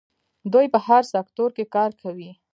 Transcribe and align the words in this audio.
دوی 0.53 0.65
په 0.73 0.79
هر 0.87 1.03
سکتور 1.13 1.49
کې 1.57 1.65
کار 1.75 1.91
کوي. 2.01 2.31